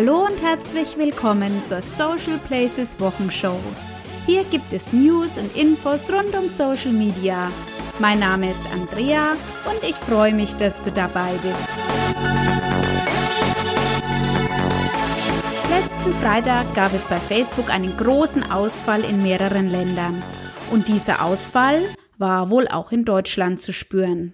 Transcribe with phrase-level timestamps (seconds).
[0.00, 3.60] Hallo und herzlich willkommen zur Social Places Wochenshow.
[4.24, 7.52] Hier gibt es News und Infos rund um Social Media.
[7.98, 9.32] Mein Name ist Andrea
[9.66, 11.68] und ich freue mich, dass du dabei bist.
[15.68, 20.22] Letzten Freitag gab es bei Facebook einen großen Ausfall in mehreren Ländern.
[20.70, 21.82] Und dieser Ausfall
[22.16, 24.32] war wohl auch in Deutschland zu spüren.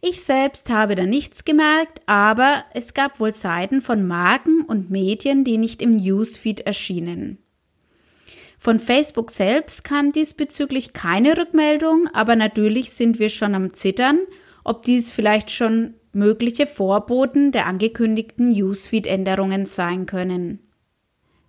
[0.00, 5.44] Ich selbst habe da nichts gemerkt, aber es gab wohl Seiten von Marken und Medien,
[5.44, 7.38] die nicht im Newsfeed erschienen.
[8.58, 14.18] Von Facebook selbst kam diesbezüglich keine Rückmeldung, aber natürlich sind wir schon am Zittern,
[14.64, 20.65] ob dies vielleicht schon mögliche Vorboten der angekündigten Newsfeed-Änderungen sein können.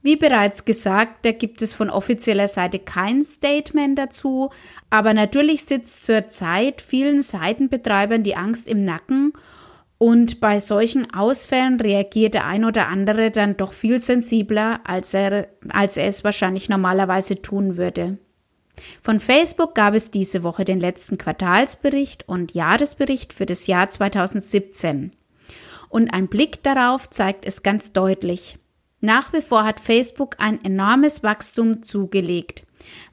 [0.01, 4.51] Wie bereits gesagt, da gibt es von offizieller Seite kein Statement dazu,
[4.89, 9.33] aber natürlich sitzt zurzeit vielen Seitenbetreibern die Angst im Nacken
[9.97, 15.47] und bei solchen Ausfällen reagiert der ein oder andere dann doch viel sensibler, als er,
[15.69, 18.19] als er es wahrscheinlich normalerweise tun würde.
[19.01, 25.13] Von Facebook gab es diese Woche den letzten Quartalsbericht und Jahresbericht für das Jahr 2017.
[25.89, 28.59] Und ein Blick darauf zeigt es ganz deutlich.
[28.99, 32.63] Nach wie vor hat Facebook ein enormes Wachstum zugelegt,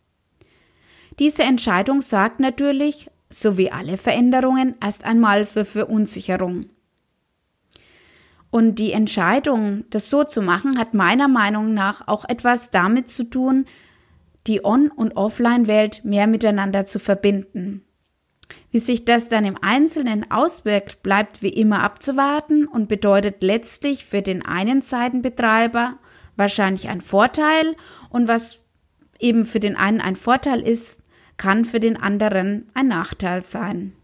[1.19, 6.67] Diese Entscheidung sorgt natürlich, so wie alle Veränderungen, erst einmal für Verunsicherung.
[8.51, 13.25] Und die Entscheidung, das so zu machen, hat meiner Meinung nach auch etwas damit zu
[13.25, 13.67] tun,
[14.47, 17.85] die On- und Offline-Welt mehr miteinander zu verbinden.
[18.71, 24.23] Wie sich das dann im Einzelnen auswirkt, bleibt wie immer abzuwarten und bedeutet letztlich für
[24.23, 25.99] den einen Seitenbetreiber
[26.37, 27.77] wahrscheinlich ein Vorteil
[28.11, 28.65] und was
[29.21, 31.01] eben für den einen ein Vorteil ist,
[31.37, 33.95] kann für den anderen ein Nachteil sein.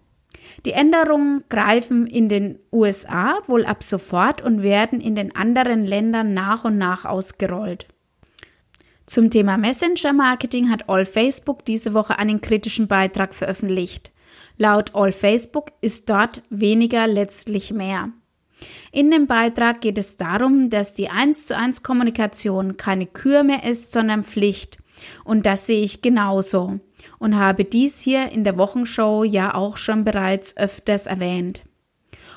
[0.65, 6.35] Die Änderungen greifen in den USA wohl ab sofort und werden in den anderen Ländern
[6.35, 7.87] nach und nach ausgerollt.
[9.07, 14.13] Zum Thema Messenger Marketing hat All Facebook diese Woche einen kritischen Beitrag veröffentlicht.
[14.57, 18.11] Laut All Facebook ist dort weniger letztlich mehr.
[18.93, 23.65] In dem Beitrag geht es darum, dass die 1 zu 1 Kommunikation keine Kür mehr
[23.65, 24.79] ist, sondern Pflicht.
[25.25, 26.79] Und das sehe ich genauso
[27.19, 31.63] und habe dies hier in der Wochenshow ja auch schon bereits öfters erwähnt.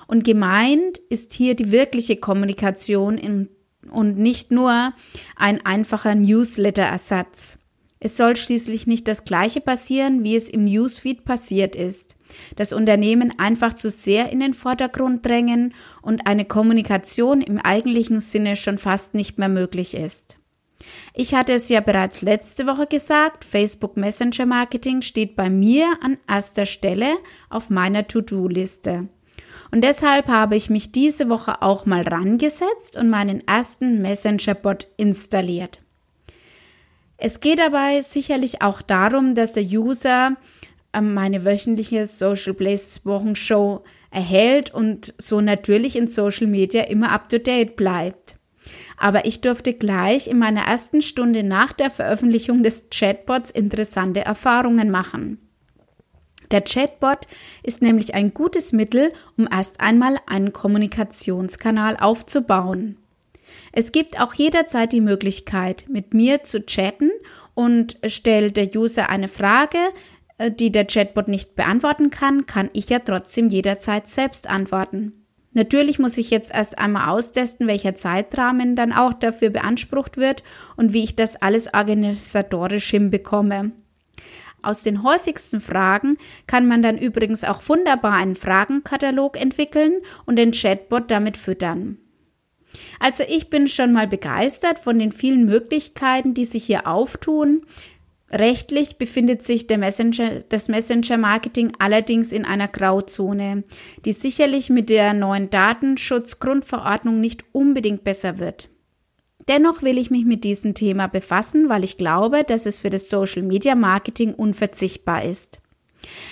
[0.08, 3.50] Und gemeint ist hier die wirkliche Kommunikation in,
[3.90, 4.94] und nicht nur
[5.36, 7.60] ein einfacher Newsletter-Ersatz.
[8.06, 12.18] Es soll schließlich nicht das Gleiche passieren, wie es im Newsfeed passiert ist.
[12.58, 18.58] Das Unternehmen einfach zu sehr in den Vordergrund drängen und eine Kommunikation im eigentlichen Sinne
[18.58, 20.38] schon fast nicht mehr möglich ist.
[21.14, 26.18] Ich hatte es ja bereits letzte Woche gesagt, Facebook Messenger Marketing steht bei mir an
[26.28, 27.18] erster Stelle
[27.50, 29.08] auf meiner To-Do-Liste.
[29.72, 35.82] Und deshalb habe ich mich diese Woche auch mal rangesetzt und meinen ersten Messenger-Bot installiert.
[37.18, 40.36] Es geht dabei sicherlich auch darum, dass der User
[40.94, 47.30] ähm, meine wöchentliche Social Places Wochenshow erhält und so natürlich in Social Media immer up
[47.30, 48.36] to date bleibt
[48.98, 54.90] aber ich durfte gleich in meiner ersten Stunde nach der Veröffentlichung des Chatbots interessante Erfahrungen
[54.90, 55.40] machen.
[56.52, 57.26] Der Chatbot
[57.64, 62.98] ist nämlich ein gutes Mittel, um erst einmal einen Kommunikationskanal aufzubauen.
[63.72, 67.10] Es gibt auch jederzeit die Möglichkeit, mit mir zu chatten
[67.56, 69.80] und stellt der User eine Frage,
[70.38, 75.23] äh, die der Chatbot nicht beantworten kann, kann ich ja trotzdem jederzeit selbst antworten.
[75.54, 80.44] Natürlich muss ich jetzt erst einmal austesten, welcher Zeitrahmen dann auch dafür beansprucht wird
[80.76, 83.72] und wie ich das alles organisatorisch hinbekomme.
[84.64, 86.18] Aus den häufigsten Fragen
[86.48, 91.98] kann man dann übrigens auch wunderbar einen Fragenkatalog entwickeln und den Chatbot damit füttern.
[93.00, 97.62] Also ich bin schon mal begeistert von den vielen Möglichkeiten, die sich hier auftun.
[98.34, 103.64] Rechtlich befindet sich Messenger, das Messenger-Marketing allerdings in einer Grauzone,
[104.06, 108.70] die sicherlich mit der neuen Datenschutzgrundverordnung nicht unbedingt besser wird.
[109.48, 113.08] Dennoch will ich mich mit diesem Thema befassen, weil ich glaube, dass es für das
[113.08, 115.62] Social Media Marketing unverzichtbar ist.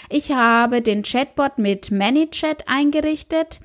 [0.09, 3.59] Ich habe den Chatbot mit ManyChat eingerichtet.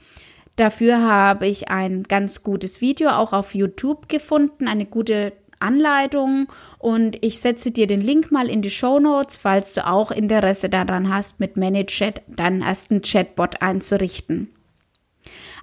[0.56, 6.48] Dafür habe ich ein ganz gutes Video auch auf YouTube gefunden, eine gute Anleitung
[6.78, 10.68] und ich setze dir den Link mal in die Show Notes, falls du auch Interesse
[10.68, 14.52] daran hast, mit ManyChat deinen ersten Chatbot einzurichten.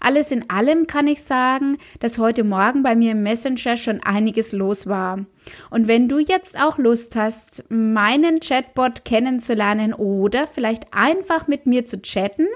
[0.04, 4.52] Alles in allem kann ich sagen, dass heute Morgen bei mir im Messenger schon einiges
[4.52, 5.26] los war.
[5.70, 11.86] Und wenn du jetzt auch Lust hast, meinen Chatbot kennenzulernen oder vielleicht einfach mit mir
[11.86, 12.48] zu chatten,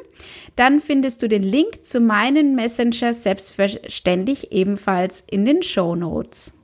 [0.58, 6.57] dann findest du den Link zu meinen Messenger selbstverständlich ebenfalls in den Show Notes.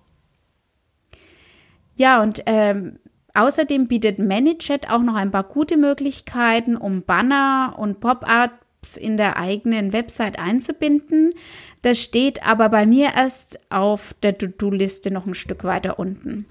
[1.96, 3.00] Ja, und ähm,
[3.34, 9.38] außerdem bietet ManyChat auch noch ein paar gute Möglichkeiten, um Banner und Pop-ups in der
[9.38, 11.34] eigenen Website einzubinden.
[11.82, 16.48] Das steht aber bei mir erst auf der To-Do-Liste noch ein Stück weiter unten.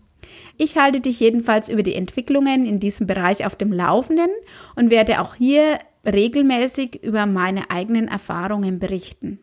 [0.56, 4.30] Ich halte dich jedenfalls über die Entwicklungen in diesem Bereich auf dem Laufenden
[4.76, 9.38] und werde auch hier regelmäßig über meine eigenen Erfahrungen berichten.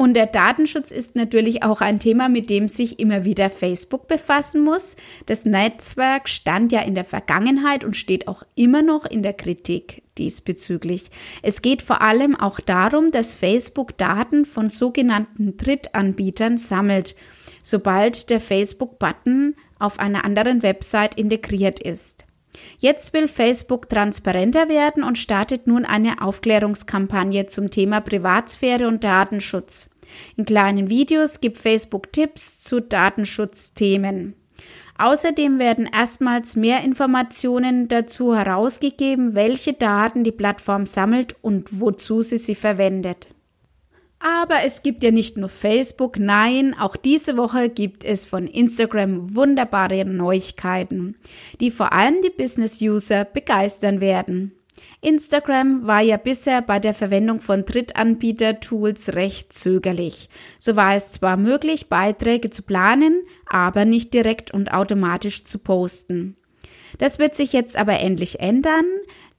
[0.00, 4.64] Und der Datenschutz ist natürlich auch ein Thema, mit dem sich immer wieder Facebook befassen
[4.64, 4.96] muss.
[5.26, 10.02] Das Netzwerk stand ja in der Vergangenheit und steht auch immer noch in der Kritik
[10.16, 11.10] diesbezüglich.
[11.42, 17.14] Es geht vor allem auch darum, dass Facebook Daten von sogenannten Drittanbietern sammelt,
[17.60, 22.24] sobald der Facebook-Button auf einer anderen Website integriert ist.
[22.78, 29.89] Jetzt will Facebook transparenter werden und startet nun eine Aufklärungskampagne zum Thema Privatsphäre und Datenschutz.
[30.36, 34.34] In kleinen Videos gibt Facebook Tipps zu Datenschutzthemen.
[34.98, 42.36] Außerdem werden erstmals mehr Informationen dazu herausgegeben, welche Daten die Plattform sammelt und wozu sie
[42.36, 43.28] sie verwendet.
[44.18, 49.34] Aber es gibt ja nicht nur Facebook, nein, auch diese Woche gibt es von Instagram
[49.34, 51.16] wunderbare Neuigkeiten,
[51.58, 54.52] die vor allem die Business-User begeistern werden.
[55.02, 60.28] Instagram war ja bisher bei der Verwendung von Drittanbieter-Tools recht zögerlich.
[60.58, 66.36] So war es zwar möglich, Beiträge zu planen, aber nicht direkt und automatisch zu posten.
[66.98, 68.84] Das wird sich jetzt aber endlich ändern.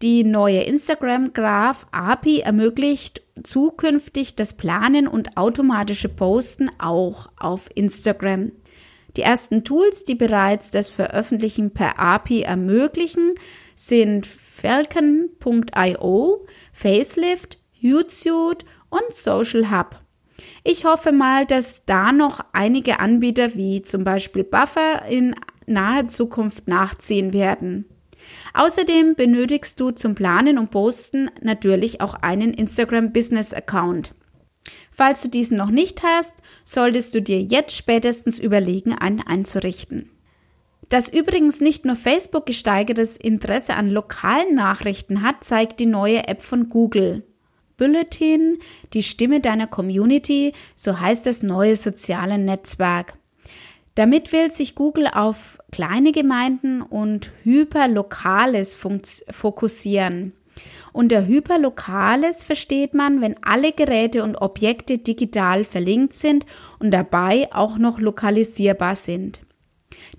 [0.02, 8.52] Die neue Instagram Graph API ermöglicht zukünftig das Planen und automatische Posten auch auf Instagram.
[9.18, 13.36] Die ersten Tools, die bereits das Veröffentlichen per API ermöglichen,
[13.76, 14.26] sind
[14.62, 20.00] Falcon.io, Facelift, Hootsuite und Social Hub.
[20.64, 25.34] Ich hoffe mal, dass da noch einige Anbieter wie zum Beispiel Buffer in
[25.66, 27.86] naher Zukunft nachziehen werden.
[28.54, 34.12] Außerdem benötigst du zum Planen und Posten natürlich auch einen Instagram Business Account.
[34.92, 40.12] Falls du diesen noch nicht hast, solltest du dir jetzt spätestens überlegen, einen einzurichten.
[40.92, 46.42] Dass übrigens nicht nur Facebook gesteigertes Interesse an lokalen Nachrichten hat, zeigt die neue App
[46.42, 47.24] von Google.
[47.78, 48.60] Bulletin,
[48.94, 53.14] die Stimme deiner Community, so heißt das neue soziale Netzwerk.
[53.96, 58.78] Damit will sich Google auf kleine Gemeinden und Hyperlokales
[59.30, 60.34] fokussieren.
[60.92, 66.46] Unter Hyperlokales versteht man, wenn alle Geräte und Objekte digital verlinkt sind
[66.80, 69.40] und dabei auch noch lokalisierbar sind.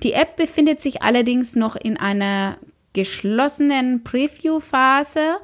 [0.02, 2.58] Die App befindet sich allerdings noch in einer
[2.92, 5.38] geschlossenen Preview-Phase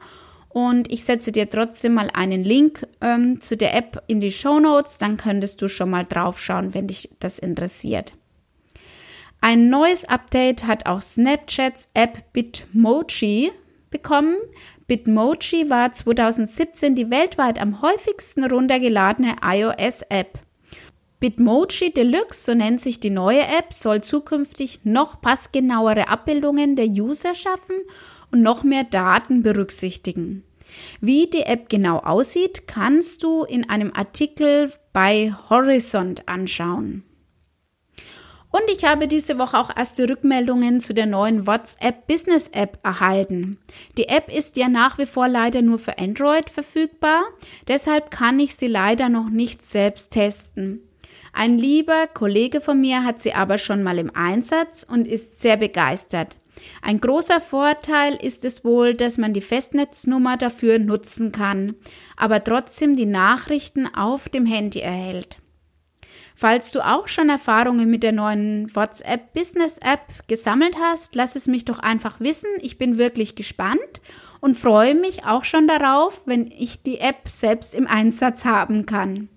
[0.48, 4.58] und ich setze dir trotzdem mal einen Link ähm, zu der App in die Show
[4.58, 8.12] Notes, dann könntest du schon mal draufschauen, wenn dich das interessiert.
[9.40, 13.52] Ein neues Update hat auch Snapchats App Bitmoji
[13.90, 14.36] bekommen.
[14.88, 20.40] Bitmoji war 2017 die weltweit am häufigsten runtergeladene iOS-App.
[21.20, 27.34] Bitmoji Deluxe, so nennt sich die neue App, soll zukünftig noch passgenauere Abbildungen der User
[27.34, 27.76] schaffen
[28.30, 30.44] und noch mehr Daten berücksichtigen.
[31.00, 37.02] Wie die App genau aussieht, kannst du in einem Artikel bei Horizont anschauen.
[38.50, 43.58] Und ich habe diese Woche auch erste Rückmeldungen zu der neuen WhatsApp Business App erhalten.
[43.98, 47.24] Die App ist ja nach wie vor leider nur für Android verfügbar,
[47.66, 50.87] deshalb kann ich sie leider noch nicht selbst testen.
[51.32, 55.56] Ein lieber Kollege von mir hat sie aber schon mal im Einsatz und ist sehr
[55.56, 56.36] begeistert.
[56.82, 61.74] Ein großer Vorteil ist es wohl, dass man die Festnetznummer dafür nutzen kann,
[62.16, 65.38] aber trotzdem die Nachrichten auf dem Handy erhält.
[66.34, 71.48] Falls du auch schon Erfahrungen mit der neuen WhatsApp Business App gesammelt hast, lass es
[71.48, 72.50] mich doch einfach wissen.
[72.60, 74.00] Ich bin wirklich gespannt
[74.40, 79.28] und freue mich auch schon darauf, wenn ich die App selbst im Einsatz haben kann.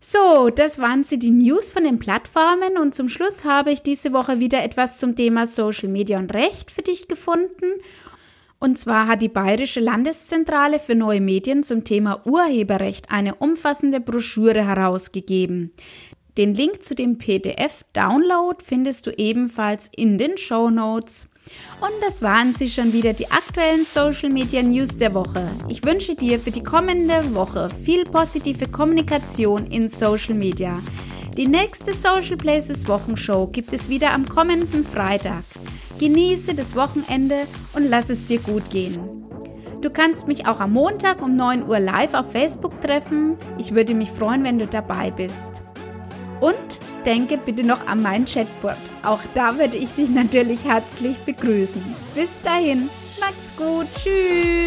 [0.00, 4.12] So, das waren sie die News von den Plattformen und zum Schluss habe ich diese
[4.12, 7.66] Woche wieder etwas zum Thema Social Media und Recht für dich gefunden.
[8.60, 14.64] Und zwar hat die Bayerische Landeszentrale für neue Medien zum Thema Urheberrecht eine umfassende Broschüre
[14.64, 15.72] herausgegeben.
[16.36, 21.28] Den Link zu dem PDF-Download findest du ebenfalls in den Show Notes.
[21.80, 25.48] Und das waren sie schon wieder, die aktuellen Social Media News der Woche.
[25.68, 30.74] Ich wünsche dir für die kommende Woche viel positive Kommunikation in Social Media.
[31.36, 35.44] Die nächste Social Places Wochenshow gibt es wieder am kommenden Freitag.
[36.00, 38.98] Genieße das Wochenende und lass es dir gut gehen.
[39.80, 43.36] Du kannst mich auch am Montag um 9 Uhr live auf Facebook treffen.
[43.58, 45.62] Ich würde mich freuen, wenn du dabei bist.
[46.40, 48.74] Und denke bitte noch an mein Chatbot.
[49.02, 51.82] Auch da würde ich dich natürlich herzlich begrüßen.
[52.14, 52.88] Bis dahin,
[53.20, 54.57] mach's gut, tschüss.